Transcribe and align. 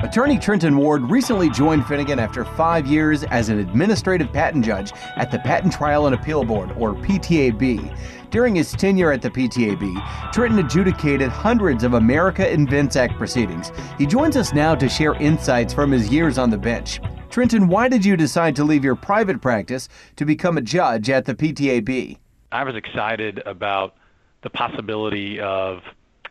Attorney 0.00 0.38
Trenton 0.38 0.76
Ward 0.76 1.10
recently 1.10 1.50
joined 1.50 1.84
Finnegan 1.86 2.20
after 2.20 2.44
five 2.44 2.86
years 2.86 3.24
as 3.24 3.48
an 3.48 3.58
administrative 3.58 4.32
patent 4.32 4.64
judge 4.64 4.92
at 5.16 5.32
the 5.32 5.40
Patent 5.40 5.72
Trial 5.72 6.06
and 6.06 6.14
Appeal 6.14 6.44
Board, 6.44 6.70
or 6.78 6.94
PTAB. 6.94 7.98
During 8.30 8.54
his 8.54 8.70
tenure 8.70 9.10
at 9.10 9.22
the 9.22 9.30
PTAB, 9.30 10.32
Trenton 10.32 10.60
adjudicated 10.60 11.30
hundreds 11.30 11.82
of 11.82 11.94
America 11.94 12.48
Invents 12.48 12.94
Act 12.94 13.14
proceedings. 13.18 13.72
He 13.98 14.06
joins 14.06 14.36
us 14.36 14.52
now 14.52 14.76
to 14.76 14.88
share 14.88 15.14
insights 15.14 15.74
from 15.74 15.90
his 15.90 16.08
years 16.08 16.38
on 16.38 16.50
the 16.50 16.58
bench. 16.58 17.00
Trenton, 17.28 17.66
why 17.66 17.88
did 17.88 18.04
you 18.04 18.16
decide 18.16 18.54
to 18.54 18.62
leave 18.62 18.84
your 18.84 18.94
private 18.94 19.42
practice 19.42 19.88
to 20.14 20.24
become 20.24 20.56
a 20.58 20.62
judge 20.62 21.10
at 21.10 21.24
the 21.24 21.34
PTAB? 21.34 22.18
I 22.52 22.62
was 22.62 22.76
excited 22.76 23.42
about 23.46 23.96
the 24.42 24.50
possibility 24.50 25.40
of 25.40 25.80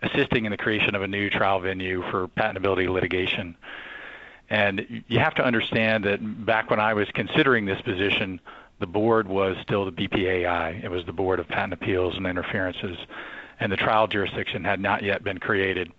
assisting 0.01 0.45
in 0.45 0.51
the 0.51 0.57
creation 0.57 0.95
of 0.95 1.01
a 1.01 1.07
new 1.07 1.29
trial 1.29 1.59
venue 1.59 2.03
for 2.11 2.27
patentability 2.27 2.89
litigation. 2.89 3.55
And 4.49 5.03
you 5.07 5.19
have 5.19 5.35
to 5.35 5.43
understand 5.43 6.05
that 6.05 6.45
back 6.45 6.69
when 6.69 6.79
I 6.79 6.93
was 6.93 7.07
considering 7.13 7.65
this 7.65 7.81
position, 7.81 8.39
the 8.79 8.87
board 8.87 9.27
was 9.27 9.57
still 9.61 9.85
the 9.85 9.91
BPAI. 9.91 10.83
It 10.83 10.89
was 10.89 11.05
the 11.05 11.11
Board 11.11 11.39
of 11.39 11.47
Patent 11.47 11.73
Appeals 11.73 12.15
and 12.15 12.25
Interferences, 12.25 12.97
and 13.59 13.71
the 13.71 13.77
trial 13.77 14.07
jurisdiction 14.07 14.63
had 14.63 14.79
not 14.79 15.03
yet 15.03 15.23
been 15.23 15.39
created. 15.39 15.91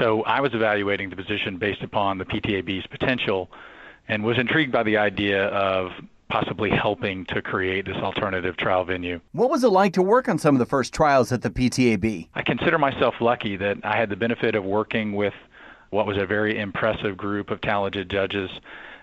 So 0.00 0.22
I 0.22 0.40
was 0.40 0.52
evaluating 0.54 1.10
the 1.10 1.16
position 1.16 1.58
based 1.58 1.82
upon 1.82 2.18
the 2.18 2.24
PTAB's 2.24 2.86
potential 2.88 3.50
and 4.08 4.24
was 4.24 4.38
intrigued 4.38 4.72
by 4.72 4.82
the 4.82 4.96
idea 4.96 5.46
of 5.46 5.92
possibly 6.28 6.70
helping 6.70 7.24
to 7.26 7.40
create 7.40 7.86
this 7.86 7.96
alternative 7.96 8.56
trial 8.56 8.84
venue. 8.84 9.20
What 9.32 9.50
was 9.50 9.62
it 9.64 9.68
like 9.68 9.92
to 9.94 10.02
work 10.02 10.28
on 10.28 10.38
some 10.38 10.54
of 10.54 10.58
the 10.58 10.66
first 10.66 10.92
trials 10.92 11.32
at 11.32 11.42
the 11.42 11.50
PTAB? 11.50 12.28
I 12.34 12.42
consider 12.42 12.78
myself 12.78 13.14
lucky 13.20 13.56
that 13.56 13.78
I 13.84 13.96
had 13.96 14.10
the 14.10 14.16
benefit 14.16 14.54
of 14.54 14.64
working 14.64 15.14
with 15.14 15.34
what 15.90 16.06
was 16.06 16.16
a 16.16 16.26
very 16.26 16.58
impressive 16.58 17.16
group 17.16 17.50
of 17.50 17.60
talented 17.60 18.10
judges 18.10 18.50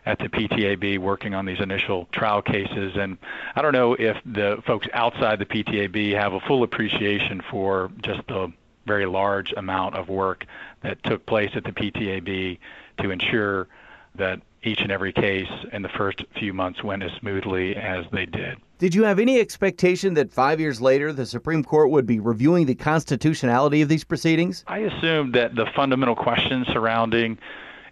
at 0.06 0.20
the 0.20 0.28
PTAB 0.28 1.00
working 1.00 1.34
on 1.34 1.46
these 1.46 1.62
initial 1.62 2.10
trial 2.12 2.42
cases. 2.42 2.94
And 2.98 3.18
I 3.56 3.62
don't 3.62 3.72
know 3.72 3.94
if 3.94 4.18
the 4.26 4.62
folks 4.68 4.88
outside 4.94 5.40
the 5.40 5.46
PTAB 5.46 6.14
have 6.16 6.34
a 6.34 6.42
full 6.42 6.64
appreciation 6.64 7.42
for 7.50 7.90
just 8.02 8.28
the 8.28 8.52
very 8.86 9.06
large 9.06 9.54
amount 9.54 9.96
of 9.96 10.10
work 10.10 10.46
that 10.82 11.02
took 11.04 11.26
place 11.26 11.52
at 11.56 11.64
the 11.64 11.72
PTAB 11.72 12.60
to 13.00 13.12
ensure 13.12 13.70
that 14.16 14.42
each 14.64 14.82
and 14.82 14.92
every 14.92 15.14
case 15.14 15.50
in 15.72 15.82
the 15.82 15.90
first 15.90 16.24
few 16.38 16.54
months 16.54 16.84
went 16.84 17.04
as 17.04 17.12
smoothly 17.20 17.76
as 17.76 18.06
they 18.12 18.26
did. 18.26 18.58
Did 18.80 18.96
you 18.96 19.04
have 19.04 19.20
any 19.20 19.40
expectation 19.40 20.14
that 20.16 20.32
five 20.32 20.60
years 20.60 20.82
later 20.82 21.14
the 21.14 21.26
Supreme 21.26 21.64
Court 21.64 21.90
would 21.90 22.06
be 22.06 22.20
reviewing 22.20 22.66
the 22.66 22.76
constitutionality 22.76 23.82
of 23.82 23.90
these 23.90 24.04
proceedings? 24.04 24.64
I 24.68 24.80
assumed 24.80 25.34
that 25.36 25.56
the 25.56 25.66
fundamental 25.76 26.16
questions 26.16 26.68
surrounding 26.68 27.38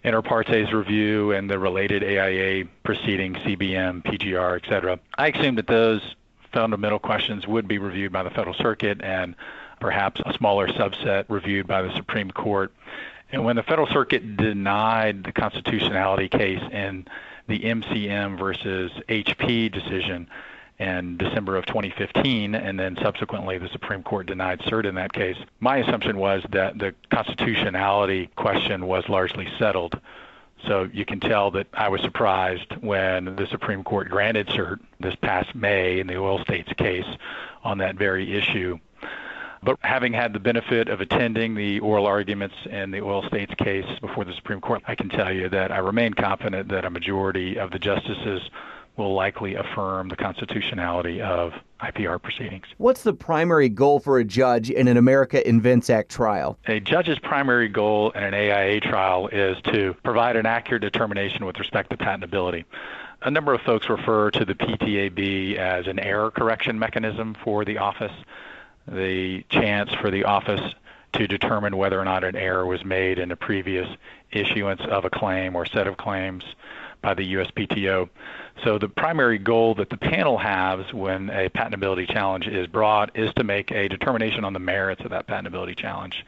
inter 0.04 0.22
partes 0.22 0.72
review 0.72 1.32
and 1.32 1.48
the 1.48 1.58
related 1.58 2.02
AIA 2.02 2.64
proceedings, 2.84 3.38
CBM, 3.38 4.02
PGR, 4.04 4.56
et 4.56 4.68
cetera, 4.68 4.98
I 5.16 5.28
assumed 5.28 5.58
that 5.58 5.68
those 5.68 6.16
fundamental 6.52 6.98
questions 6.98 7.46
would 7.46 7.66
be 7.66 7.78
reviewed 7.78 8.12
by 8.12 8.22
the 8.22 8.30
Federal 8.30 8.54
Circuit 8.54 9.00
and 9.02 9.34
perhaps 9.82 10.20
a 10.24 10.32
smaller 10.34 10.68
subset 10.68 11.24
reviewed 11.28 11.66
by 11.66 11.82
the 11.82 11.92
Supreme 11.96 12.30
Court. 12.30 12.72
And 13.32 13.44
when 13.44 13.56
the 13.56 13.64
Federal 13.64 13.88
Circuit 13.88 14.36
denied 14.36 15.24
the 15.24 15.32
constitutionality 15.32 16.28
case 16.28 16.62
in 16.70 17.06
the 17.48 17.58
MCM 17.58 18.38
versus 18.38 18.92
HP 19.08 19.72
decision 19.72 20.28
in 20.78 21.16
December 21.16 21.56
of 21.56 21.66
2015, 21.66 22.54
and 22.54 22.78
then 22.78 22.96
subsequently 23.02 23.58
the 23.58 23.68
Supreme 23.70 24.04
Court 24.04 24.26
denied 24.26 24.60
cert 24.60 24.84
in 24.86 24.94
that 24.94 25.12
case, 25.12 25.36
my 25.58 25.78
assumption 25.78 26.16
was 26.16 26.44
that 26.50 26.78
the 26.78 26.94
constitutionality 27.10 28.30
question 28.36 28.86
was 28.86 29.08
largely 29.08 29.48
settled. 29.58 30.00
So 30.68 30.88
you 30.92 31.04
can 31.04 31.18
tell 31.18 31.50
that 31.52 31.66
I 31.74 31.88
was 31.88 32.00
surprised 32.02 32.72
when 32.80 33.34
the 33.34 33.48
Supreme 33.50 33.82
Court 33.82 34.08
granted 34.08 34.46
cert 34.46 34.78
this 35.00 35.16
past 35.16 35.56
May 35.56 35.98
in 35.98 36.06
the 36.06 36.18
oil 36.18 36.40
states 36.44 36.72
case 36.74 37.06
on 37.64 37.78
that 37.78 37.96
very 37.96 38.36
issue. 38.36 38.78
But 39.64 39.78
having 39.82 40.12
had 40.12 40.32
the 40.32 40.40
benefit 40.40 40.88
of 40.88 41.00
attending 41.00 41.54
the 41.54 41.78
oral 41.80 42.06
arguments 42.06 42.56
in 42.68 42.90
the 42.90 43.00
oil 43.00 43.22
states 43.28 43.54
case 43.54 43.86
before 44.00 44.24
the 44.24 44.34
Supreme 44.34 44.60
Court, 44.60 44.82
I 44.88 44.96
can 44.96 45.08
tell 45.08 45.32
you 45.32 45.48
that 45.50 45.70
I 45.70 45.78
remain 45.78 46.14
confident 46.14 46.68
that 46.70 46.84
a 46.84 46.90
majority 46.90 47.58
of 47.58 47.70
the 47.70 47.78
justices 47.78 48.42
will 48.96 49.14
likely 49.14 49.54
affirm 49.54 50.08
the 50.08 50.16
constitutionality 50.16 51.22
of 51.22 51.52
IPR 51.80 52.20
proceedings. 52.20 52.64
What's 52.76 53.02
the 53.02 53.14
primary 53.14 53.68
goal 53.68 54.00
for 54.00 54.18
a 54.18 54.24
judge 54.24 54.68
in 54.68 54.88
an 54.88 54.96
America 54.96 55.46
Invents 55.48 55.88
Act 55.88 56.10
trial? 56.10 56.58
A 56.66 56.80
judge's 56.80 57.18
primary 57.20 57.68
goal 57.68 58.10
in 58.10 58.22
an 58.22 58.34
AIA 58.34 58.80
trial 58.80 59.28
is 59.28 59.56
to 59.72 59.94
provide 60.02 60.36
an 60.36 60.44
accurate 60.44 60.82
determination 60.82 61.46
with 61.46 61.58
respect 61.58 61.90
to 61.90 61.96
patentability. 61.96 62.64
A 63.22 63.30
number 63.30 63.54
of 63.54 63.60
folks 63.62 63.88
refer 63.88 64.30
to 64.32 64.44
the 64.44 64.54
PTAB 64.54 65.56
as 65.56 65.86
an 65.86 66.00
error 66.00 66.30
correction 66.30 66.78
mechanism 66.78 67.36
for 67.44 67.64
the 67.64 67.78
office 67.78 68.12
the 68.86 69.44
chance 69.48 69.90
for 70.00 70.10
the 70.10 70.24
office 70.24 70.74
to 71.14 71.26
determine 71.26 71.76
whether 71.76 72.00
or 72.00 72.04
not 72.04 72.24
an 72.24 72.36
error 72.36 72.66
was 72.66 72.84
made 72.84 73.18
in 73.18 73.30
a 73.30 73.36
previous 73.36 73.88
issuance 74.30 74.80
of 74.88 75.04
a 75.04 75.10
claim 75.10 75.54
or 75.54 75.66
set 75.66 75.86
of 75.86 75.96
claims 75.96 76.44
by 77.02 77.14
the 77.14 77.34
USPTO. 77.34 78.08
So 78.64 78.78
the 78.78 78.88
primary 78.88 79.38
goal 79.38 79.74
that 79.74 79.90
the 79.90 79.96
panel 79.96 80.38
has 80.38 80.92
when 80.92 81.30
a 81.30 81.50
patentability 81.50 82.10
challenge 82.10 82.46
is 82.46 82.66
brought 82.66 83.16
is 83.16 83.32
to 83.34 83.44
make 83.44 83.70
a 83.72 83.88
determination 83.88 84.44
on 84.44 84.52
the 84.52 84.60
merits 84.60 85.02
of 85.04 85.10
that 85.10 85.26
patentability 85.26 85.76
challenge. 85.76 86.24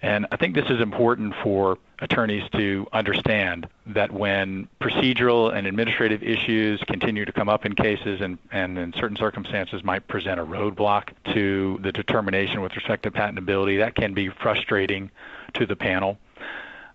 And 0.00 0.26
I 0.30 0.36
think 0.36 0.54
this 0.54 0.70
is 0.70 0.80
important 0.80 1.34
for 1.42 1.78
attorneys 2.00 2.48
to 2.50 2.86
understand 2.92 3.68
that 3.86 4.12
when 4.12 4.68
procedural 4.80 5.52
and 5.52 5.66
administrative 5.66 6.22
issues 6.22 6.80
continue 6.86 7.24
to 7.24 7.32
come 7.32 7.48
up 7.48 7.66
in 7.66 7.74
cases 7.74 8.20
and, 8.20 8.38
and 8.52 8.78
in 8.78 8.92
certain 8.92 9.16
circumstances 9.16 9.82
might 9.82 10.06
present 10.06 10.38
a 10.38 10.44
roadblock 10.44 11.08
to 11.34 11.78
the 11.82 11.90
determination 11.90 12.60
with 12.60 12.76
respect 12.76 13.02
to 13.02 13.10
patentability, 13.10 13.78
that 13.78 13.96
can 13.96 14.14
be 14.14 14.28
frustrating 14.28 15.10
to 15.54 15.66
the 15.66 15.74
panel. 15.74 16.16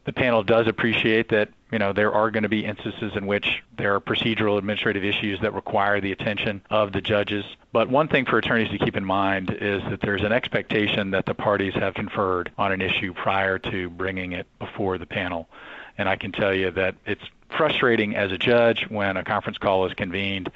The 0.05 0.13
panel 0.13 0.43
does 0.43 0.67
appreciate 0.67 1.29
that 1.29 1.49
you 1.73 1.79
know 1.79 1.91
there 1.91 2.13
are 2.13 2.29
going 2.29 2.44
to 2.44 2.50
be 2.50 2.63
instances 2.63 3.13
in 3.16 3.25
which 3.25 3.63
there 3.79 3.95
are 3.95 4.00
procedural 4.00 4.59
administrative 4.59 5.03
issues 5.03 5.39
that 5.41 5.56
require 5.56 6.00
the 6.00 6.11
attention 6.11 6.61
of 6.69 6.94
the 6.94 7.01
judges. 7.01 7.44
But 7.72 7.89
one 7.89 8.07
thing 8.07 8.25
for 8.25 8.38
attorneys 8.38 8.69
to 8.69 8.78
keep 8.78 8.95
in 8.95 9.03
mind 9.03 9.50
is 9.59 9.81
that 9.89 10.00
there's 10.00 10.23
an 10.23 10.31
expectation 10.31 11.09
that 11.12 11.25
the 11.25 11.33
parties 11.33 11.73
have 11.73 11.95
conferred 11.95 12.51
on 12.59 12.72
an 12.72 12.81
issue 12.81 13.12
prior 13.16 13.57
to 13.57 13.89
bringing 13.89 14.33
it 14.33 14.45
before 14.59 15.00
the 15.00 15.07
panel. 15.07 15.50
And 15.97 16.07
I 16.07 16.16
can 16.16 16.31
tell 16.31 16.53
you 16.53 16.69
that 16.72 16.94
it's 17.07 17.23
frustrating 17.50 18.16
as 18.16 18.31
a 18.31 18.38
judge 18.38 18.85
when 18.89 19.17
a 19.17 19.23
conference 19.23 19.57
call 19.57 19.88
is 19.88 19.94
convened 19.95 20.51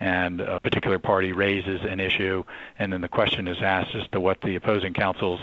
and 0.00 0.40
a 0.40 0.58
particular 0.58 0.98
party 0.98 1.32
raises 1.32 1.80
an 1.82 2.00
issue 2.00 2.42
and 2.78 2.92
then 2.92 3.02
the 3.02 3.08
question 3.08 3.46
is 3.46 3.62
asked 3.62 3.94
as 3.94 4.06
to 4.08 4.20
what 4.20 4.40
the 4.40 4.56
opposing 4.56 4.92
counsel's 4.92 5.40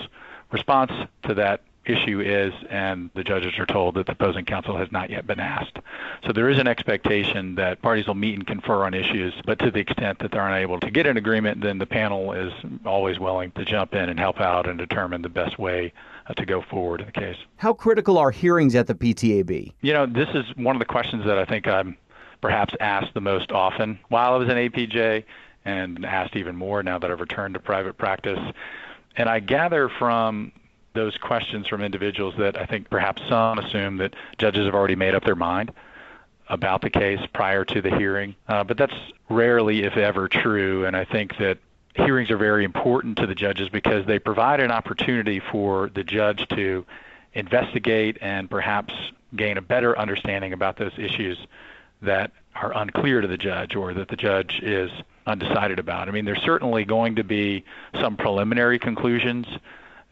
response 0.51 0.91
to 1.23 1.33
that 1.33 1.61
issue 1.85 2.21
is, 2.21 2.53
and 2.69 3.09
the 3.13 3.23
judges 3.23 3.57
are 3.59 3.65
told 3.65 3.95
that 3.95 4.05
the 4.05 4.13
opposing 4.13 4.45
counsel 4.45 4.77
has 4.77 4.91
not 4.91 5.09
yet 5.09 5.27
been 5.27 5.39
asked. 5.39 5.79
So 6.25 6.31
there 6.31 6.49
is 6.49 6.57
an 6.57 6.67
expectation 6.67 7.55
that 7.55 7.81
parties 7.81 8.07
will 8.07 8.15
meet 8.15 8.35
and 8.35 8.47
confer 8.47 8.85
on 8.85 8.93
issues, 8.93 9.33
but 9.45 9.59
to 9.59 9.71
the 9.71 9.79
extent 9.79 10.19
that 10.19 10.31
they're 10.31 10.47
unable 10.47 10.79
to 10.79 10.91
get 10.91 11.05
an 11.07 11.17
agreement, 11.17 11.61
then 11.61 11.77
the 11.79 11.85
panel 11.85 12.31
is 12.31 12.53
always 12.85 13.19
willing 13.19 13.51
to 13.51 13.65
jump 13.65 13.93
in 13.93 14.09
and 14.09 14.19
help 14.19 14.39
out 14.39 14.67
and 14.67 14.77
determine 14.77 15.21
the 15.21 15.29
best 15.29 15.59
way 15.59 15.91
uh, 16.27 16.33
to 16.33 16.45
go 16.45 16.61
forward 16.61 17.01
in 17.01 17.07
the 17.07 17.11
case. 17.11 17.37
How 17.57 17.73
critical 17.73 18.17
are 18.17 18.31
hearings 18.31 18.75
at 18.75 18.87
the 18.87 18.95
PTAB? 18.95 19.73
You 19.81 19.93
know, 19.93 20.05
this 20.05 20.29
is 20.33 20.45
one 20.55 20.75
of 20.75 20.79
the 20.79 20.85
questions 20.85 21.25
that 21.25 21.37
I 21.37 21.45
think 21.45 21.67
I'm 21.67 21.97
perhaps 22.41 22.73
asked 22.79 23.13
the 23.13 23.21
most 23.21 23.51
often 23.51 23.99
while 24.09 24.33
I 24.33 24.37
was 24.37 24.49
in 24.49 24.55
APJ 24.55 25.23
and 25.65 26.05
asked 26.05 26.35
even 26.35 26.55
more 26.55 26.83
now 26.83 26.99
that 26.99 27.09
I've 27.09 27.21
returned 27.21 27.53
to 27.53 27.59
private 27.59 27.97
practice. 27.97 28.39
And 29.15 29.29
I 29.29 29.39
gather 29.39 29.89
from 29.89 30.51
those 30.93 31.17
questions 31.17 31.67
from 31.67 31.81
individuals 31.81 32.35
that 32.37 32.59
I 32.59 32.65
think 32.65 32.89
perhaps 32.89 33.21
some 33.27 33.59
assume 33.59 33.97
that 33.97 34.15
judges 34.37 34.65
have 34.65 34.75
already 34.75 34.95
made 34.95 35.15
up 35.15 35.23
their 35.23 35.35
mind 35.35 35.71
about 36.49 36.81
the 36.81 36.89
case 36.89 37.19
prior 37.33 37.65
to 37.65 37.81
the 37.81 37.89
hearing. 37.95 38.35
Uh, 38.47 38.63
but 38.63 38.77
that's 38.77 38.95
rarely, 39.29 39.83
if 39.83 39.97
ever, 39.97 40.27
true. 40.27 40.85
And 40.85 40.95
I 40.95 41.05
think 41.05 41.37
that 41.37 41.57
hearings 41.95 42.29
are 42.31 42.37
very 42.37 42.63
important 42.63 43.17
to 43.17 43.27
the 43.27 43.35
judges 43.35 43.69
because 43.69 44.05
they 44.05 44.19
provide 44.19 44.59
an 44.59 44.71
opportunity 44.71 45.39
for 45.39 45.89
the 45.93 46.03
judge 46.03 46.47
to 46.49 46.85
investigate 47.33 48.17
and 48.21 48.49
perhaps 48.49 48.93
gain 49.35 49.57
a 49.57 49.61
better 49.61 49.97
understanding 49.97 50.53
about 50.53 50.77
those 50.77 50.93
issues 50.97 51.37
that 52.01 52.31
are 52.55 52.75
unclear 52.77 53.21
to 53.21 53.27
the 53.27 53.37
judge 53.37 53.75
or 53.75 53.93
that 53.93 54.09
the 54.09 54.15
judge 54.15 54.59
is 54.61 54.91
undecided 55.25 55.79
about. 55.79 56.07
I 56.07 56.11
mean, 56.11 56.25
there's 56.25 56.41
certainly 56.41 56.85
going 56.85 57.15
to 57.15 57.23
be 57.23 57.63
some 57.99 58.17
preliminary 58.17 58.77
conclusions 58.77 59.47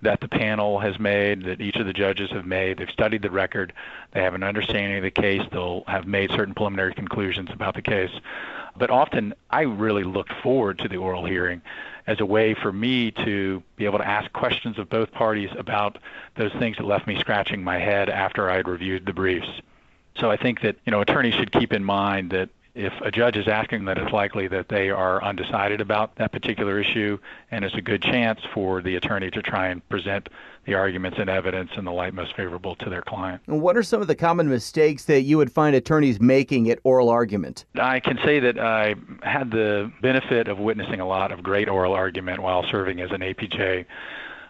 that 0.02 0.20
the 0.20 0.28
panel 0.28 0.80
has 0.80 1.00
made, 1.00 1.44
that 1.44 1.62
each 1.62 1.76
of 1.76 1.86
the 1.86 1.94
judges 1.94 2.32
have 2.32 2.46
made. 2.46 2.78
They've 2.78 2.90
studied 2.90 3.22
the 3.22 3.32
record. 3.32 3.74
They 4.14 4.22
have 4.22 4.34
an 4.34 4.44
understanding 4.44 4.98
of 4.98 5.04
the 5.04 5.12
case. 5.12 5.42
They'll 5.52 5.84
have 5.88 6.08
made 6.08 6.32
certain 6.32 6.54
preliminary 6.54 6.94
conclusions 6.94 7.50
about 7.52 7.76
the 7.76 7.82
case. 7.82 8.12
But 8.78 8.90
often, 8.90 9.34
I 9.50 9.62
really 9.62 10.04
looked 10.04 10.34
forward 10.42 10.80
to 10.80 10.88
the 10.88 10.98
oral 10.98 11.26
hearing 11.26 11.62
as 12.08 12.20
a 12.20 12.26
way 12.26 12.54
for 12.54 12.72
me 12.72 13.12
to 13.12 13.62
be 13.76 13.86
able 13.86 14.00
to 14.00 14.08
ask 14.08 14.32
questions 14.34 14.80
of 14.80 14.90
both 14.90 15.12
parties 15.12 15.50
about 15.58 15.98
those 16.36 16.52
things 16.54 16.78
that 16.78 16.86
left 16.86 17.06
me 17.06 17.20
scratching 17.20 17.64
my 17.64 17.78
head 17.78 18.10
after 18.10 18.50
I 18.50 18.56
had 18.58 18.68
reviewed 18.68 19.06
the 19.06 19.14
briefs. 19.14 19.62
So 20.18 20.32
I 20.32 20.38
think 20.38 20.62
that 20.62 20.78
you 20.86 20.92
know 20.92 21.02
attorneys 21.02 21.36
should 21.36 21.52
keep 21.52 21.74
in 21.74 21.84
mind 21.84 22.32
that 22.32 22.50
if 22.74 22.94
a 23.02 23.12
judge 23.12 23.36
is 23.36 23.48
asking 23.48 23.86
that 23.86 23.98
it's 23.98 24.12
likely 24.14 24.48
that 24.48 24.70
they 24.70 24.90
are 24.90 25.24
undecided 25.24 25.82
about 25.82 26.16
that 26.16 26.32
particular 26.32 26.80
issue 26.80 27.18
and 27.52 27.66
it's 27.66 27.76
a 27.76 27.82
good 27.82 28.02
chance 28.02 28.40
for 28.54 28.82
the 28.82 28.96
attorney 28.96 29.30
to 29.32 29.42
try 29.42 29.68
and 29.68 29.88
present 29.90 30.30
the 30.66 30.74
arguments 30.76 31.18
and 31.20 31.30
evidence 31.30 31.72
in 31.76 31.86
the 31.86 31.92
light 31.92 32.14
most 32.14 32.36
favorable 32.36 32.76
to 32.76 32.90
their 32.90 33.02
client. 33.02 33.42
And 33.48 33.62
what 33.62 33.76
are 33.76 33.84
some 33.84 34.02
of 34.02 34.08
the 34.08 34.16
common 34.16 34.48
mistakes 34.48 35.06
that 35.06 35.22
you 35.22 35.38
would 35.38 35.52
find 35.52 35.76
attorneys 35.76 36.22
making 36.22 36.70
at 36.70 36.80
oral 36.84 37.10
argument? 37.10 37.66
I 37.76 38.00
can 38.00 38.20
say 38.24 38.40
that 38.40 38.60
I 38.60 38.96
had 39.24 39.52
the 39.52 39.92
benefit 40.02 40.48
of 40.48 40.60
witnessing 40.60 41.00
a 41.00 41.08
lot 41.08 41.32
of 41.32 41.42
great 41.44 41.68
oral 41.68 41.94
argument 41.94 42.42
while 42.42 42.64
serving 42.70 43.02
as 43.02 43.12
an 43.12 43.22
APJ 43.22 43.86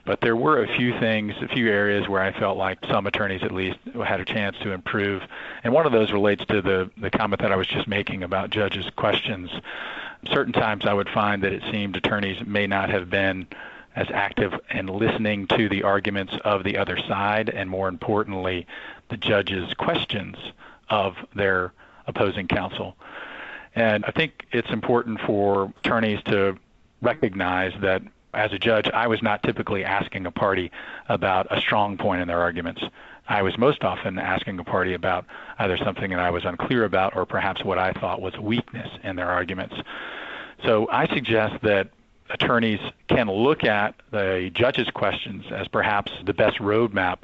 but 0.06 0.22
there 0.22 0.36
were 0.36 0.64
a 0.64 0.78
few 0.78 1.00
things, 1.00 1.34
a 1.42 1.48
few 1.48 1.70
areas 1.70 2.08
where 2.08 2.22
I 2.22 2.32
felt 2.32 2.58
like 2.58 2.80
some 2.90 3.06
attorneys 3.06 3.44
at 3.44 3.52
least 3.52 3.78
had 4.06 4.20
a 4.20 4.26
chance 4.26 4.58
to 4.60 4.72
improve. 4.72 5.22
And 5.64 5.74
one 5.74 5.86
of 5.86 5.92
those 5.92 6.12
relates 6.12 6.44
to 6.46 6.62
the, 6.62 6.90
the 6.98 7.12
comment 7.12 7.42
that 7.42 7.52
I 7.52 7.56
was 7.56 7.68
just 7.68 7.88
making 7.88 8.24
about 8.24 8.50
judges' 8.50 8.90
questions. 8.96 9.52
Certain 10.28 10.54
times 10.54 10.86
I 10.86 10.94
would 10.94 11.10
find 11.10 11.44
that 11.44 11.54
it 11.54 11.64
seemed 11.72 11.96
attorneys 11.96 12.46
may 12.46 12.68
not 12.68 12.90
have 12.90 13.10
been 13.10 13.48
as 13.96 14.08
active 14.14 14.54
in 14.70 14.88
listening 14.88 15.48
to 15.48 15.68
the 15.70 15.84
arguments 15.84 16.34
of 16.46 16.64
the 16.64 16.78
other 16.78 16.98
side, 16.98 17.50
and 17.50 17.70
more 17.70 17.88
importantly, 17.88 18.66
the 19.10 19.18
judge's 19.18 19.74
questions 19.76 20.38
of 20.90 21.16
their 21.36 21.74
opposing 22.08 22.48
counsel. 22.48 22.96
And 23.76 24.04
I 24.06 24.12
think 24.12 24.46
it's 24.52 24.70
important 24.70 25.20
for 25.22 25.74
attorneys 25.84 26.22
to 26.24 26.58
recognize 27.02 27.74
that 27.82 28.02
as 28.34 28.54
a 28.54 28.60
judge, 28.60 28.90
I 28.94 29.08
was 29.08 29.22
not 29.22 29.44
typically 29.44 29.84
asking 29.84 30.26
a 30.26 30.32
party 30.32 30.72
about 31.10 31.48
a 31.50 31.60
strong 31.60 31.98
point 31.98 32.22
in 32.22 32.28
their 32.28 32.40
arguments. 32.40 32.82
I 33.28 33.42
was 33.44 33.58
most 33.58 33.84
often 33.84 34.20
asking 34.20 34.60
a 34.60 34.64
party 34.64 34.94
about 34.94 35.26
either 35.60 35.78
something 35.78 36.10
that 36.12 36.20
I 36.20 36.32
was 36.32 36.44
unclear 36.46 36.84
about 36.84 37.16
or 37.16 37.26
perhaps 37.26 37.64
what 37.64 37.78
I 37.78 37.94
thought 37.94 38.22
was 38.22 38.36
a 38.36 38.42
weakness 38.42 38.90
in 39.04 39.16
their 39.16 39.30
arguments. 39.30 39.76
So 40.66 40.88
I 40.90 41.08
suggest 41.08 41.62
that 41.64 41.90
attorneys 42.30 42.80
can 43.08 43.30
look 43.30 43.64
at 43.64 43.96
the 44.12 44.50
judge's 44.54 44.90
questions 44.90 45.46
as 45.52 45.68
perhaps 45.68 46.12
the 46.26 46.34
best 46.34 46.58
roadmap 46.60 47.20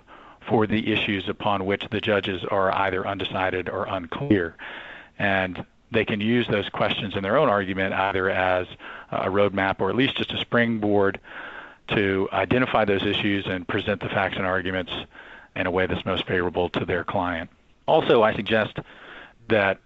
for 0.47 0.67
the 0.67 0.91
issues 0.91 1.27
upon 1.27 1.65
which 1.65 1.83
the 1.91 1.99
judges 1.99 2.43
are 2.45 2.71
either 2.73 3.05
undecided 3.05 3.69
or 3.69 3.85
unclear. 3.85 4.55
And 5.19 5.65
they 5.91 6.05
can 6.05 6.19
use 6.19 6.47
those 6.47 6.67
questions 6.69 7.15
in 7.15 7.23
their 7.23 7.37
own 7.37 7.49
argument 7.49 7.93
either 7.93 8.29
as 8.29 8.67
a 9.11 9.27
roadmap 9.27 9.79
or 9.79 9.89
at 9.89 9.95
least 9.95 10.17
just 10.17 10.31
a 10.33 10.39
springboard 10.39 11.19
to 11.89 12.27
identify 12.33 12.83
those 12.83 13.03
issues 13.03 13.45
and 13.47 13.67
present 13.67 14.01
the 14.01 14.09
facts 14.09 14.35
and 14.35 14.45
arguments 14.45 14.91
in 15.55 15.65
a 15.65 15.71
way 15.71 15.87
that's 15.87 16.05
most 16.05 16.27
favorable 16.27 16.69
to 16.69 16.85
their 16.85 17.03
client. 17.03 17.49
Also, 17.87 18.21
I 18.21 18.35
suggest 18.35 18.77
that 19.47 19.79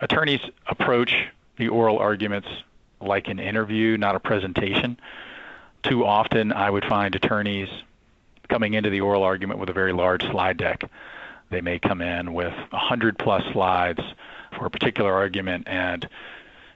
attorneys 0.00 0.40
approach 0.66 1.14
the 1.56 1.68
oral 1.68 1.98
arguments 1.98 2.48
like 3.00 3.28
an 3.28 3.38
interview, 3.38 3.96
not 3.96 4.16
a 4.16 4.20
presentation. 4.20 4.98
Too 5.84 6.04
often, 6.04 6.52
I 6.52 6.68
would 6.68 6.84
find 6.84 7.14
attorneys 7.14 7.68
coming 8.48 8.74
into 8.74 8.90
the 8.90 9.00
oral 9.00 9.22
argument 9.22 9.60
with 9.60 9.68
a 9.68 9.72
very 9.72 9.92
large 9.92 10.22
slide 10.30 10.56
deck. 10.56 10.82
They 11.50 11.60
may 11.60 11.78
come 11.78 12.02
in 12.02 12.34
with 12.34 12.54
100 12.70 13.18
plus 13.18 13.44
slides 13.52 14.00
for 14.58 14.66
a 14.66 14.70
particular 14.70 15.12
argument 15.12 15.68
and 15.68 16.08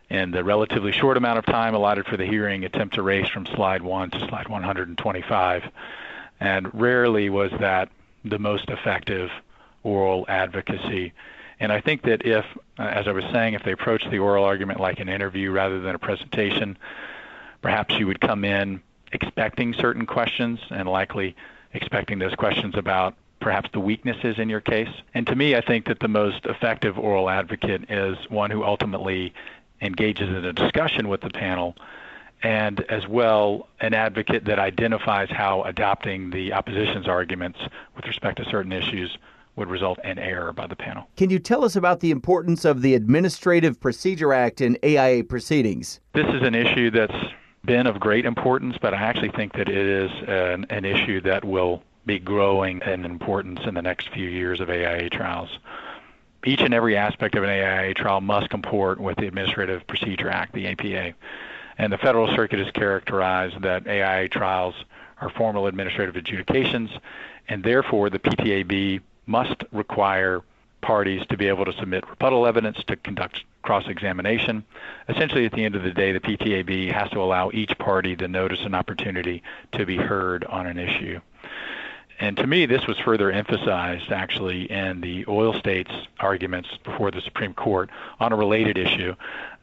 in 0.09 0.31
the 0.31 0.45
relatively 0.45 0.93
short 0.93 1.17
amount 1.17 1.39
of 1.39 1.47
time 1.47 1.75
allotted 1.75 2.07
for 2.07 2.17
the 2.17 2.27
hearing 2.27 2.65
attempt 2.65 2.95
to 2.95 3.03
race 3.03 3.29
from 3.29 3.47
slide 3.47 3.83
1 3.83 4.11
to 4.11 4.19
slide 4.29 4.49
125 4.49 5.65
and 6.41 6.81
rarely 6.81 7.31
was 7.31 7.51
that 7.61 7.89
the 8.25 8.39
most 8.39 8.69
effective 8.69 9.31
oral 9.83 10.25
advocacy. 10.29 11.13
And 11.59 11.73
I 11.73 11.81
think 11.81 12.03
that 12.03 12.27
if 12.27 12.45
as 12.79 13.09
I 13.09 13.13
was 13.13 13.25
saying 13.33 13.55
if 13.55 13.63
they 13.65 13.73
approach 13.73 14.09
the 14.11 14.19
oral 14.19 14.45
argument 14.45 14.81
like 14.81 15.01
an 15.01 15.09
interview 15.09 15.51
rather 15.51 15.81
than 15.81 15.95
a 15.95 15.99
presentation 15.99 16.77
perhaps 17.63 17.95
you 17.97 18.07
would 18.07 18.21
come 18.21 18.45
in 18.45 18.83
expecting 19.13 19.73
certain 19.75 20.07
questions 20.07 20.61
and 20.71 20.89
likely 20.89 21.37
expecting 21.75 22.19
those 22.19 22.35
questions 22.35 22.77
about 22.77 23.15
perhaps 23.43 23.69
the 23.73 23.81
weaknesses 23.81 24.39
in 24.39 24.49
your 24.49 24.61
case. 24.61 24.89
And 25.13 25.27
to 25.27 25.35
me, 25.35 25.55
I 25.55 25.61
think 25.61 25.87
that 25.87 26.01
the 26.01 26.09
most 26.09 26.47
effective 26.47 26.99
oral 26.99 27.29
advocate 27.29 27.91
is 27.91 28.17
one 28.31 28.51
who 28.51 28.65
ultimately 28.65 29.35
engages 29.83 30.29
in 30.29 30.45
a 30.45 30.53
discussion 30.53 31.09
with 31.09 31.21
the 31.21 31.31
panel 31.31 31.77
and 32.43 32.81
as 32.89 33.07
well 33.07 33.69
an 33.81 33.95
advocate 33.95 34.45
that 34.47 34.59
identifies 34.59 35.29
how 35.31 35.63
adopting 35.63 36.31
the 36.31 36.53
opposition's 36.53 37.07
arguments 37.07 37.59
with 37.95 38.07
respect 38.07 38.39
to 38.39 38.45
certain 38.45 38.73
issues 38.73 39.17
would 39.55 39.69
result 39.69 39.99
in 40.05 40.19
error 40.19 40.53
by 40.53 40.67
the 40.67 40.75
panel. 40.75 41.07
Can 41.17 41.31
you 41.31 41.39
tell 41.39 41.65
us 41.65 41.77
about 41.77 42.01
the 42.01 42.11
importance 42.11 42.65
of 42.65 42.81
the 42.81 42.95
Administrative 42.95 43.79
Procedure 43.79 44.33
Act 44.33 44.61
in 44.61 44.79
AIA 44.83 45.25
proceedings? 45.25 46.01
This 46.15 46.27
is 46.29 46.43
an 46.43 46.55
issue 46.55 46.91
that's 46.91 47.15
been 47.65 47.87
of 47.87 48.01
great 48.01 48.25
importance, 48.25 48.77
but 48.81 48.95
I 48.95 48.97
actually 48.97 49.31
think 49.31 49.53
that 49.53 49.69
it 49.69 49.87
is 49.87 50.11
an, 50.27 50.67
an 50.71 50.85
issue 50.85 51.21
that 51.23 51.45
will 51.45 51.83
be 52.07 52.19
growing 52.19 52.81
in 52.85 53.05
importance 53.05 53.61
in 53.65 53.75
the 53.75 53.83
next 53.83 54.09
few 54.11 54.29
years 54.29 54.61
of 54.61 54.69
AIA 54.69 55.11
trials. 55.11 55.59
Each 56.45 56.61
and 56.61 56.75
every 56.75 56.97
aspect 56.97 57.37
of 57.37 57.45
an 57.45 57.51
AIA 57.51 57.95
trial 57.95 58.21
must 58.21 58.51
comport 58.51 58.99
with 58.99 59.17
the 59.17 59.29
Administrative 59.29 59.87
Procedure 59.87 60.29
Act, 60.29 60.53
the 60.53 60.67
APA. 60.67 61.15
And 61.79 61.93
the 61.93 61.99
Federal 61.99 62.35
Circuit 62.35 62.59
has 62.59 62.71
characterized 62.73 63.63
that 63.63 63.87
AIA 63.87 64.29
trials 64.29 64.75
are 65.21 65.31
formal 65.31 65.69
administrative 65.69 66.17
adjudications, 66.17 66.91
and 67.49 67.63
therefore 67.63 68.11
the 68.11 68.19
PTAB 68.19 69.01
must 69.27 69.65
require 69.71 70.43
parties 70.81 71.25
to 71.29 71.37
be 71.37 71.47
able 71.47 71.65
to 71.65 71.73
submit 71.75 72.09
rebuttal 72.11 72.45
evidence 72.45 72.83
to 72.89 72.97
conduct 72.97 73.45
cross 73.63 73.87
examination. 73.87 74.65
Essentially, 75.09 75.47
at 75.47 75.53
the 75.53 75.65
end 75.65 75.77
of 75.77 75.85
the 75.85 75.93
day, 75.93 76.11
the 76.11 76.19
PTAB 76.19 76.93
has 76.93 77.09
to 77.11 77.21
allow 77.21 77.51
each 77.55 77.79
party 77.79 78.17
the 78.17 78.27
notice 78.27 78.61
and 78.65 78.75
opportunity 78.75 79.45
to 79.71 79.87
be 79.87 79.97
heard 79.97 80.45
on 80.45 80.67
an 80.67 80.79
issue. 80.79 81.21
And 82.23 82.37
to 82.37 82.47
me, 82.47 82.67
this 82.67 82.87
was 82.87 82.97
further 83.01 83.33
emphasized 83.33 84.13
actually 84.13 84.71
in 84.71 85.01
the 85.01 85.25
oil 85.27 85.59
states 85.59 85.91
arguments 86.21 86.69
before 86.85 87.11
the 87.11 87.21
Supreme 87.21 87.53
Court 87.53 87.91
on 88.21 88.33
a 88.33 88.37
related 88.37 88.79
issue. 88.79 89.17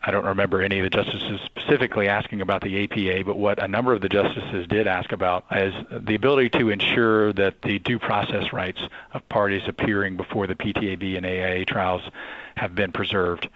I 0.03 0.11
don't 0.11 0.25
remember 0.25 0.61
any 0.61 0.79
of 0.79 0.83
the 0.83 0.89
justices 0.89 1.39
specifically 1.45 2.09
asking 2.09 2.41
about 2.41 2.61
the 2.61 2.83
APA, 2.83 3.23
but 3.23 3.37
what 3.37 3.63
a 3.63 3.67
number 3.69 3.93
of 3.93 4.01
the 4.01 4.09
justices 4.09 4.67
did 4.67 4.87
ask 4.87 5.13
about 5.13 5.45
is 5.53 5.73
the 5.89 6.15
ability 6.15 6.49
to 6.59 6.69
ensure 6.69 7.31
that 7.31 7.61
the 7.61 7.79
due 7.79 7.97
process 7.97 8.51
rights 8.51 8.81
of 9.13 9.27
parties 9.29 9.61
appearing 9.65 10.17
before 10.17 10.45
the 10.45 10.55
PTAB 10.55 11.15
and 11.15 11.25
AIA 11.25 11.63
trials 11.63 12.01
have 12.57 12.75
been 12.75 12.91
preserved 12.91 13.47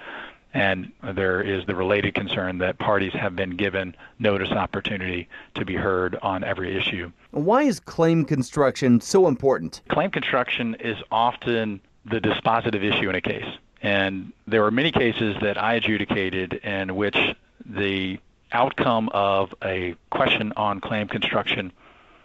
and 0.54 0.92
there 1.16 1.42
is 1.42 1.66
the 1.66 1.76
related 1.76 2.14
concern 2.14 2.60
that 2.60 2.78
parties 2.78 3.14
have 3.14 3.36
been 3.36 3.52
given 3.52 3.96
notice 4.20 4.52
opportunity 4.52 5.28
to 5.56 5.66
be 5.66 5.76
heard 5.76 6.16
on 6.22 6.44
every 6.44 6.78
issue. 6.78 7.12
Why 7.32 7.64
is 7.64 7.80
claim 7.80 8.26
construction 8.26 9.02
so 9.02 9.28
important? 9.28 9.82
Claim 9.90 10.12
construction 10.12 10.76
is 10.80 10.98
often 11.12 11.82
the 12.06 12.20
dispositive 12.20 12.84
issue 12.84 13.10
in 13.10 13.16
a 13.16 13.22
case. 13.22 13.48
And 13.82 14.32
there 14.48 14.64
are 14.66 14.72
many 14.72 14.92
cases 14.92 15.36
that 15.42 15.58
I 15.58 15.76
adjudicated 15.76 16.54
in 16.54 16.96
which 16.96 17.18
the 17.66 18.20
outcome 18.52 19.10
of 19.10 19.54
a 19.64 19.96
question 20.12 20.54
on 20.56 20.80
claim 20.80 21.08
construction 21.08 21.72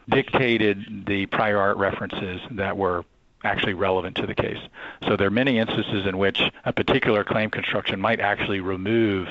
dictated 0.08 1.04
the 1.06 1.26
prior 1.26 1.58
art 1.58 1.76
references 1.78 2.40
that 2.52 2.76
were 2.76 3.04
actually 3.44 3.74
relevant 3.74 4.16
to 4.16 4.26
the 4.26 4.34
case. 4.34 4.58
So 5.06 5.16
there 5.16 5.28
are 5.28 5.30
many 5.30 5.58
instances 5.58 6.06
in 6.06 6.18
which 6.18 6.40
a 6.64 6.72
particular 6.72 7.24
claim 7.24 7.50
construction 7.50 8.00
might 8.00 8.20
actually 8.20 8.60
remove 8.60 9.28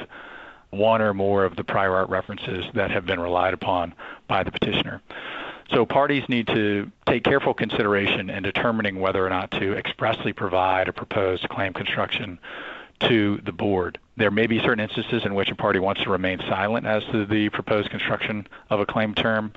one 0.69 1.01
or 1.01 1.13
more 1.13 1.45
of 1.45 1.55
the 1.55 1.63
prior 1.63 1.95
art 1.95 2.09
references 2.09 2.65
that 2.73 2.91
have 2.91 3.05
been 3.05 3.19
relied 3.19 3.53
upon 3.53 3.93
by 4.27 4.43
the 4.43 4.51
petitioner. 4.51 5.01
So 5.71 5.85
parties 5.85 6.23
need 6.29 6.47
to 6.47 6.91
take 7.05 7.23
careful 7.23 7.53
consideration 7.53 8.29
in 8.29 8.43
determining 8.43 8.99
whether 8.99 9.25
or 9.25 9.29
not 9.29 9.51
to 9.51 9.73
expressly 9.77 10.31
provide 10.33 10.87
a 10.87 10.93
proposed 10.93 11.47
claim 11.49 11.73
construction 11.73 12.39
to 13.01 13.39
the 13.43 13.51
board. 13.51 13.99
There 14.15 14.31
may 14.31 14.47
be 14.47 14.59
certain 14.59 14.79
instances 14.79 15.23
in 15.25 15.35
which 15.35 15.51
a 15.51 15.55
party 15.55 15.79
wants 15.79 16.01
to 16.03 16.09
remain 16.09 16.39
silent 16.47 16.87
as 16.87 17.03
to 17.11 17.25
the 17.25 17.49
proposed 17.49 17.89
construction 17.89 18.47
of 18.69 18.79
a 18.79 18.85
claim 18.85 19.13
term, 19.13 19.53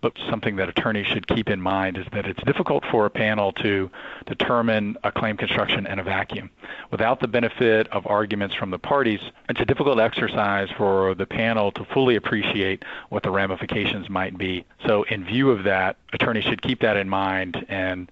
But 0.00 0.16
something 0.30 0.56
that 0.56 0.68
attorneys 0.68 1.06
should 1.06 1.26
keep 1.26 1.50
in 1.50 1.60
mind 1.60 1.98
is 1.98 2.06
that 2.12 2.26
it's 2.26 2.42
difficult 2.44 2.84
for 2.90 3.06
a 3.06 3.10
panel 3.10 3.52
to 3.54 3.90
determine 4.26 4.96
a 5.04 5.12
claim 5.12 5.36
construction 5.36 5.86
in 5.86 5.98
a 5.98 6.02
vacuum. 6.02 6.50
Without 6.90 7.20
the 7.20 7.28
benefit 7.28 7.88
of 7.88 8.06
arguments 8.06 8.54
from 8.54 8.70
the 8.70 8.78
parties, 8.78 9.20
it's 9.48 9.60
a 9.60 9.64
difficult 9.64 10.00
exercise 10.00 10.68
for 10.76 11.14
the 11.14 11.26
panel 11.26 11.70
to 11.72 11.84
fully 11.84 12.16
appreciate 12.16 12.84
what 13.10 13.22
the 13.22 13.30
ramifications 13.30 14.08
might 14.08 14.38
be. 14.38 14.64
So, 14.86 15.02
in 15.04 15.24
view 15.24 15.50
of 15.50 15.64
that, 15.64 15.96
attorneys 16.12 16.44
should 16.44 16.62
keep 16.62 16.80
that 16.80 16.96
in 16.96 17.08
mind 17.08 17.66
and 17.68 18.10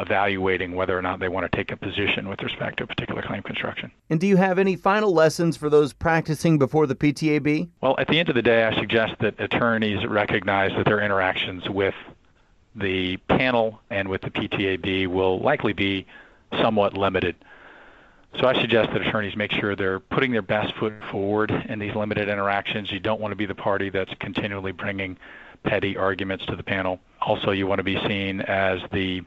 evaluating 0.00 0.74
whether 0.74 0.96
or 0.96 1.02
not 1.02 1.20
they 1.20 1.28
want 1.28 1.50
to 1.50 1.56
take 1.56 1.72
a 1.72 1.76
position 1.76 2.28
with 2.28 2.42
respect 2.42 2.78
to 2.78 2.84
a 2.84 2.86
particular 2.86 3.22
claim 3.22 3.42
construction. 3.42 3.90
And 4.08 4.20
do 4.20 4.26
you 4.26 4.36
have 4.36 4.58
any 4.58 4.76
final 4.76 5.12
lessons 5.12 5.56
for 5.56 5.70
those 5.70 5.92
practicing 5.92 6.58
before 6.58 6.86
the 6.86 6.94
PTAB? 6.94 7.68
Well, 7.80 7.94
at 7.98 8.08
the 8.08 8.18
end 8.18 8.28
of 8.28 8.34
the 8.34 8.42
day, 8.42 8.64
I 8.64 8.74
suggest 8.78 9.14
that 9.20 9.40
attorneys 9.40 10.06
recognize 10.06 10.72
that 10.76 10.86
their 10.86 11.00
interactions 11.00 11.68
with 11.68 11.94
the 12.74 13.16
panel 13.28 13.80
and 13.90 14.08
with 14.08 14.22
the 14.22 14.30
PTAB 14.30 15.08
will 15.08 15.40
likely 15.40 15.72
be 15.72 16.06
somewhat 16.60 16.96
limited. 16.96 17.36
So 18.38 18.46
I 18.46 18.60
suggest 18.60 18.92
that 18.92 19.02
attorneys 19.02 19.36
make 19.36 19.50
sure 19.50 19.74
they're 19.74 19.98
putting 19.98 20.30
their 20.30 20.42
best 20.42 20.74
foot 20.76 20.92
forward 21.10 21.50
in 21.50 21.80
these 21.80 21.94
limited 21.96 22.28
interactions. 22.28 22.92
You 22.92 23.00
don't 23.00 23.20
want 23.20 23.32
to 23.32 23.36
be 23.36 23.46
the 23.46 23.56
party 23.56 23.90
that's 23.90 24.12
continually 24.20 24.70
bringing 24.72 25.18
petty 25.64 25.96
arguments 25.96 26.46
to 26.46 26.56
the 26.56 26.62
panel. 26.62 27.00
Also, 27.20 27.50
you 27.50 27.66
want 27.66 27.80
to 27.80 27.84
be 27.84 27.98
seen 28.06 28.40
as 28.42 28.80
the 28.92 29.22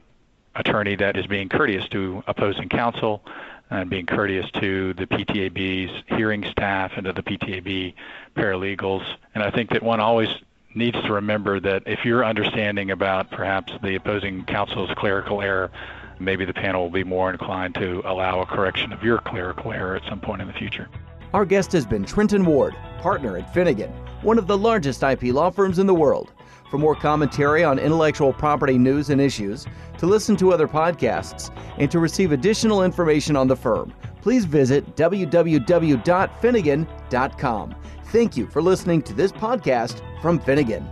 attorney 0.56 0.96
that 0.96 1.16
is 1.16 1.26
being 1.26 1.48
courteous 1.48 1.88
to 1.88 2.22
opposing 2.26 2.68
counsel 2.68 3.22
and 3.70 3.90
being 3.90 4.06
courteous 4.06 4.50
to 4.52 4.92
the 4.94 5.06
PTAB's 5.06 6.04
hearing 6.08 6.44
staff 6.50 6.92
and 6.96 7.06
to 7.06 7.12
the 7.12 7.22
PTAB 7.22 7.94
paralegals. 8.36 9.04
And 9.34 9.42
I 9.42 9.50
think 9.50 9.70
that 9.70 9.82
one 9.82 10.00
always 10.00 10.28
needs 10.74 11.00
to 11.02 11.12
remember 11.12 11.60
that 11.60 11.82
if 11.86 12.04
you're 12.04 12.24
understanding 12.24 12.90
about 12.90 13.30
perhaps 13.30 13.72
the 13.82 13.94
opposing 13.94 14.44
counsel's 14.44 14.90
clerical 14.96 15.40
error, 15.40 15.70
maybe 16.18 16.44
the 16.44 16.54
panel 16.54 16.82
will 16.82 16.90
be 16.90 17.04
more 17.04 17.30
inclined 17.30 17.74
to 17.76 18.02
allow 18.04 18.40
a 18.40 18.46
correction 18.46 18.92
of 18.92 19.02
your 19.02 19.18
clerical 19.18 19.72
error 19.72 19.96
at 19.96 20.02
some 20.08 20.20
point 20.20 20.42
in 20.42 20.48
the 20.48 20.54
future. 20.54 20.88
Our 21.32 21.44
guest 21.44 21.72
has 21.72 21.86
been 21.86 22.04
Trenton 22.04 22.44
Ward, 22.44 22.76
partner 22.98 23.36
at 23.36 23.52
Finnegan, 23.52 23.90
one 24.22 24.38
of 24.38 24.46
the 24.46 24.56
largest 24.56 25.02
IP 25.02 25.24
law 25.24 25.50
firms 25.50 25.78
in 25.78 25.86
the 25.86 25.94
world. 25.94 26.32
For 26.74 26.78
more 26.78 26.96
commentary 26.96 27.62
on 27.62 27.78
intellectual 27.78 28.32
property 28.32 28.78
news 28.78 29.10
and 29.10 29.20
issues, 29.20 29.64
to 29.98 30.06
listen 30.06 30.34
to 30.38 30.52
other 30.52 30.66
podcasts, 30.66 31.56
and 31.78 31.88
to 31.88 32.00
receive 32.00 32.32
additional 32.32 32.82
information 32.82 33.36
on 33.36 33.46
the 33.46 33.54
firm, 33.54 33.94
please 34.20 34.44
visit 34.44 34.96
www.finnegan.com. 34.96 37.74
Thank 38.06 38.36
you 38.36 38.48
for 38.48 38.60
listening 38.60 39.02
to 39.02 39.14
this 39.14 39.30
podcast 39.30 40.02
from 40.20 40.40
Finnegan. 40.40 40.84